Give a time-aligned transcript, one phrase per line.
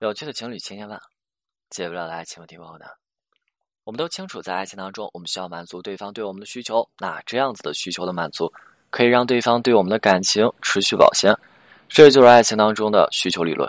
[0.00, 0.98] 有趣的情侣千千万，
[1.68, 2.86] 解不了的爱情问题问候呢？
[3.84, 6.88] 我们都清楚，在爱情当中，我们需要满足对方对我们的需求。
[6.98, 8.50] 那这样子的需求的满足，
[8.88, 11.36] 可以让对方对我们的感情持续保鲜。
[11.86, 13.68] 这就是爱情当中的需求理论。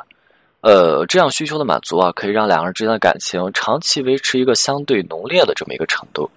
[0.61, 6.31] 呃，这样需求的满足啊，可以让两个人之间的感情长期维持一个相对浓烈的这么一个程度。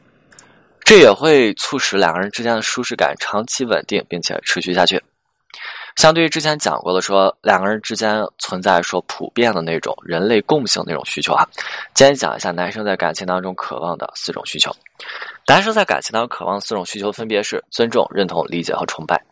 [0.80, 5.00] 这也会促使两个人之间的舒适感长期稳定，并且持续下去。
[5.96, 11.46] 相对于之前讲过的，说两个人之间存在说普遍的那种人类共性那种需求啊，
[11.94, 14.74] 今天讲一下男生在感情当中渴望的四种需求。
[15.46, 19.22] 男生在感情当中渴望四种需求分别是尊重、认同、理解和崇拜。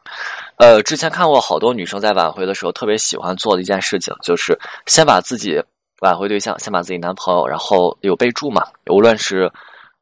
[0.56, 5.60] 呃，之前看过好多女生在挽回的时候特别喜欢做的一件事情，就是先把自己
[6.00, 9.50] 挽回对象，先把自己男朋友，然后有备注嘛，无论是。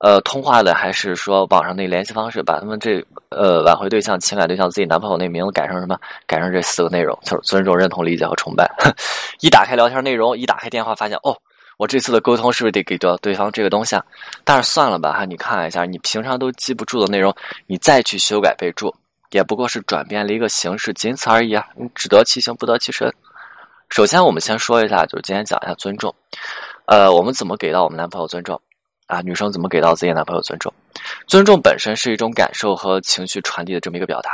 [0.01, 5.99] 呃，通话的还是说网上那联系方式，把他们这呃挽回对象、情感对象自己男朋友那名字改成什么？
[6.27, 8.67] 改成这四个内容，就是尊重、认同、理解和崇拜。
[9.41, 11.37] 一打开聊天内容，一打开电话，发现哦，
[11.77, 14.03] 我这次的沟通是不是得给到对方这个东西啊？
[14.43, 17.35] 但是算了吧哈，你看一下，你平常都记不住的内容，
[17.67, 18.95] 你再去修改备注，
[19.33, 21.67] 也不过是转变了一个形式，仅此而已啊！
[21.77, 23.13] 你只得其形，不得其身。
[23.91, 26.15] 首先，我们先说一下，就是今天讲一下尊重。
[26.87, 28.59] 呃，我们怎么给到我们男朋友尊重？
[29.11, 30.73] 啊，女生怎么给到自己男朋友尊重？
[31.27, 34.31] 尊重本身是一种感受和情绪传递的这么一个表达。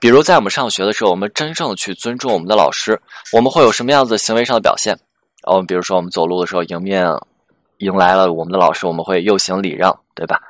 [0.00, 3.00] 比如在我们上学的时候，我们真正去尊重我们的老师，
[3.32, 4.98] 我们会有什么样子行为上的表现？
[5.44, 7.06] 哦，比如说我们走路的时候迎面
[7.78, 10.40] 迎来了我们的老师，我们会右行礼让，对吧？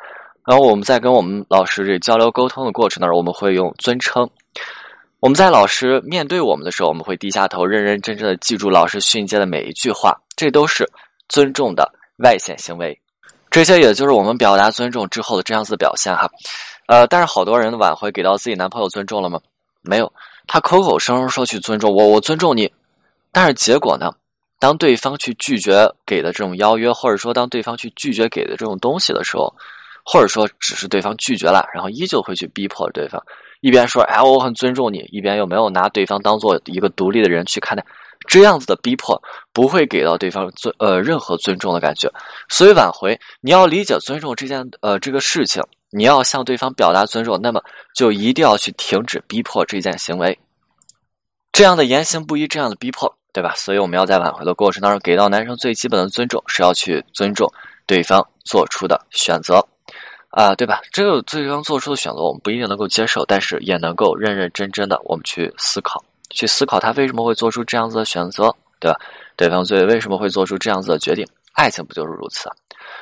[0.47, 4.27] 然后我们在跟我们老师这交流沟通的过程当中，我们会用尊称。
[5.21, 10.89] 我们在老师面对我们的时候，我们会低下头，认认真真的记住老师训诫的每一句话，这都是
[11.29, 11.93] 尊重的
[12.25, 12.99] 外显行为。
[13.51, 16.31] 这些也就是我们表达尊重之后的这样子表现哈，
[16.87, 19.41] 呃，但是好多人的挽回给到自己男朋友尊重了吗？
[19.83, 20.13] 没有，
[20.47, 22.71] 他口口声声说去尊重我，我尊重你，
[23.33, 24.13] 但是结果呢？
[24.61, 29.51] 当对方去拒绝给的这种邀约，或者说当对方去拒绝给的这种东西的时候，
[30.05, 33.21] 或者说只是对方拒绝了，然后依旧会去逼迫对方，
[33.63, 37.83] 一边说哎我很尊重你，一边又没有拿对方当做一个独立的人去看待。
[38.29, 39.21] 这样子的逼迫
[39.53, 42.13] 不会给到对方尊呃任何尊重的感觉，
[42.49, 47.63] 所以挽回你要理解尊重这件呃这个事情，你要向对方表达尊重，那么
[47.95, 50.39] 就一定要去停止逼迫这件行为，
[51.51, 53.55] 这样的言行不一，这样的逼迫，对吧？
[53.57, 57.51] 所以我们要在挽回的过程当中给到男生最基本的尊重，是要去尊重
[57.87, 59.67] 对方做出的选择，
[60.29, 60.81] 啊，对吧？
[60.93, 66.05] 这个对方做出的选择我们不一定能够接受，但是也能够认认真真的我们去思考。
[66.31, 68.99] 去思考他为什么会做出这样子的选择，对吧？
[69.37, 71.27] 对方最为什么会做出这样子的决定？
[71.53, 72.49] 爱情不就是如此？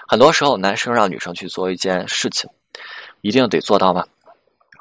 [0.06, 2.49] 很多时候，男生让女生去做一件事情，
[3.21, 4.05] 一定得做到吗？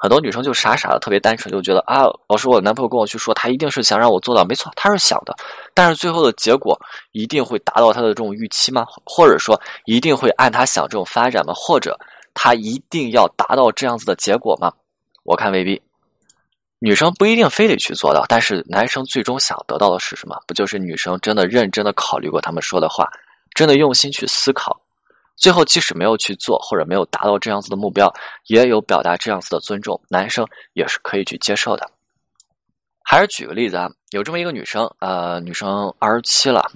[0.00, 5.34] 很多女生就傻傻的，特别单纯，就觉得啊，老师，我男朋友跟我去说，他一定是想让我做到，没错，他是想的，
[5.74, 6.78] 但是最后的结果
[7.10, 8.86] 一定会达到他的这种预期吗？
[9.04, 11.52] 或者说一定会按他想这种发展吗？
[11.54, 11.98] 或者
[12.32, 14.72] 他一定要达到这样子的结果吗？
[15.24, 15.82] 我看未必。
[16.80, 20.40] 女生不一定非得去做到，但是男生最终想得到的是什么？
[20.46, 23.08] 不就是女生真的认真的考虑过他们说的话，
[23.52, 24.80] 真的用心去思考，
[25.34, 28.08] 最后即使没有去做或者没有达到这样子的目标，
[28.46, 31.90] 也有表达这样子的尊重，男生也是可以去接受的。
[33.02, 36.70] 还是举个例子啊，有这么一个女生，呃，女生二十七了，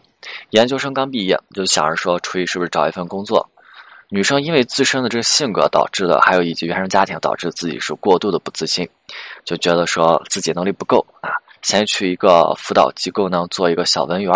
[0.50, 3.48] 研究生刚毕业，就想着说出去是不是找一份工作。
[4.14, 8.86] 女生因为自身的这个性格导致的，还有以及原生家庭导致自己是过度的不自信，
[9.42, 11.30] 就觉得说自己能力不够啊，
[11.62, 14.30] 先去一个辅导机构呢做一个小文员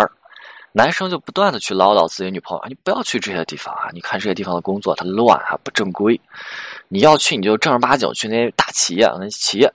[0.73, 6.19] 男生就不断的去唠叨自己女朋友，你不要去这些地方啊，你看这些地方的工作它乱啊，不正规，
[6.89, 9.71] 你要去你就正儿八经去那些大企业那些企业。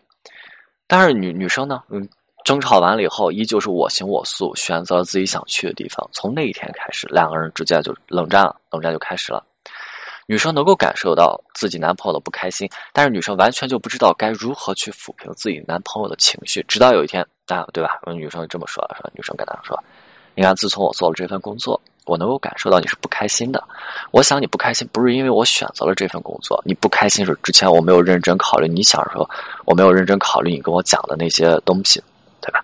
[0.88, 2.10] 但是女女生呢，嗯，
[2.44, 6.10] 争吵完了以后，依旧是我行我素，选择自己想去的地方。
[6.12, 9.46] 从那一天开始，两个人之间就冷战了，冷战就开始了。
[10.32, 16.64] 女生能够感受到自己男朋友的不开心，但是女生完全就不知道该如何去抚平自己男朋友的情绪。
[16.70, 18.00] 直到有一天，啊，对吧？
[18.14, 19.78] 女生这么说，说女生跟他说
[20.34, 23.62] ：“你看，自从我做了这份工作，我能够感受到你是不开心的。
[24.12, 28.70] 我想你不开心，不是因为我选择了这份工作，你不开心是之前我没有认真考虑。
[28.70, 29.30] 你想说，
[29.66, 32.02] 我没有认真考虑你跟我讲的那些东西，
[32.40, 32.64] 对吧？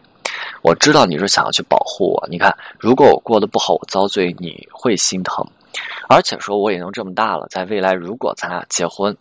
[0.62, 2.28] 我知道你是想要去保护我。
[2.32, 5.46] 你看，如果我过得不好，我遭罪，你会心疼。”
[6.08, 9.16] 而且说我已经这么大了，在未来如果咱俩结婚，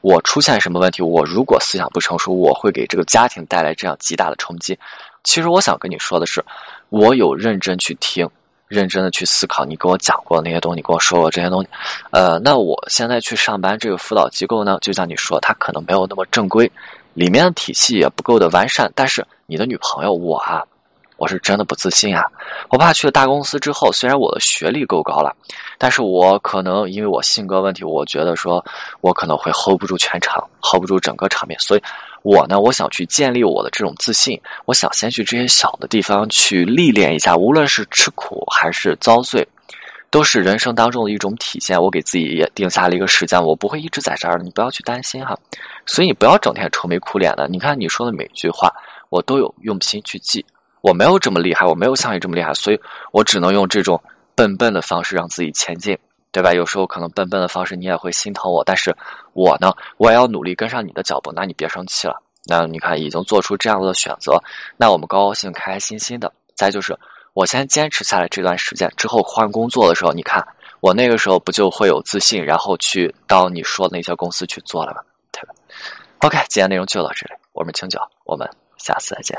[0.00, 4.78] 我出现什么问题，我如果思想不成熟，我会给这个家庭带来这样极大的冲击。
[5.24, 6.44] 其实我想跟你说的是，
[6.88, 8.28] 我有认真去听，
[8.66, 11.68] 认真的去思考你跟我讲过那些东西，你跟我说过这些东西。
[12.10, 16.70] 呃，那我现在去上班这个辅导机构呢，就像你说，它可能没有那么正规，
[17.14, 18.90] 里面的体系也不够的完善。
[18.94, 20.64] 但是你的女朋友我啊。
[21.22, 22.24] 我是真的不自信啊！
[22.68, 25.32] 我怕去了大公司之后，虽然我的学历够高了，
[25.78, 28.64] 但是我可能因为我性格问题，我觉得说
[29.02, 31.82] 我可能会 hold 不住全场，hold 不住整个场面，所以，
[32.24, 39.46] 我呢，我想去建立我的这种自信，我想先去这些小的地方去历练一下，无论是吃苦还是遭罪，
[40.10, 41.80] 都是人生当中的一种体现。
[41.80, 45.38] 我给自己也定下了一个时间，我不会一直在这儿，你不要去担心哈。
[45.86, 47.46] 所以你不要整天愁眉苦脸的。
[47.46, 48.74] 你看你说的每一句话，
[49.08, 50.44] 我都有用心去记。
[50.82, 52.80] 我没有这么厉害，我没有像你这么厉害，所以
[53.12, 53.98] 我只能用这种
[54.34, 55.96] 笨笨的方式让自己前进，
[56.30, 56.52] 对吧？
[56.52, 58.94] 有时候可能笨笨的方式你也会心疼我，但是
[59.32, 61.32] 我呢，我也要努力跟上你的脚步。
[61.32, 62.20] 那你别生气了。
[62.44, 64.36] 那你看已经做出这样的选择，
[64.76, 66.32] 那我们高高兴、开开心心的。
[66.56, 66.98] 再就是
[67.34, 70.44] 我先坚持下来这段时间之后换工作的时候，你看
[70.80, 75.00] 我那个时候不就会有自信，然后去到你说的那些公司去做了吗？
[75.30, 75.54] 对吧
[76.18, 79.38] ？OK，今天内容就到这里，我们清酒，我们下次再见。